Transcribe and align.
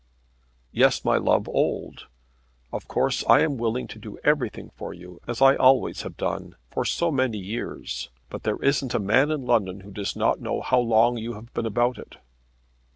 "Yes, 0.71 1.05
my 1.05 1.17
love, 1.17 1.47
old. 1.47 2.07
Of 2.73 2.87
course 2.87 3.23
I 3.29 3.41
am 3.41 3.59
willing 3.59 3.87
to 3.89 3.99
do 3.99 4.17
everything 4.23 4.71
for 4.75 4.95
you, 4.95 5.19
as 5.27 5.43
I 5.43 5.55
always 5.55 6.01
have 6.01 6.17
done, 6.17 6.55
for 6.71 6.85
so 6.85 7.11
many 7.11 7.37
years, 7.37 8.09
but 8.27 8.41
there 8.41 8.57
isn't 8.63 8.95
a 8.95 8.99
man 8.99 9.29
in 9.29 9.45
London 9.45 9.81
who 9.81 9.91
does 9.91 10.15
not 10.15 10.41
know 10.41 10.59
how 10.61 10.79
long 10.79 11.17
you 11.19 11.33
have 11.33 11.53
been 11.53 11.67
about 11.67 11.99
it." 11.99 12.17